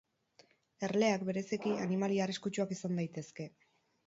[0.87, 3.49] Erleak, bereziki, animalia arriskutsuak izan daitezke.